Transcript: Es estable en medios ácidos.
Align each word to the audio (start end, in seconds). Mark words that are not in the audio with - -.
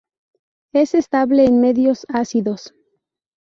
Es 0.73 0.95
estable 0.95 1.45
en 1.45 1.61
medios 1.61 2.07
ácidos. 2.09 2.73